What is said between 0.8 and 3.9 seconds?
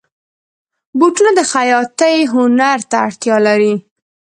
بوټونه د خیاطۍ هنر ته اړتیا لري.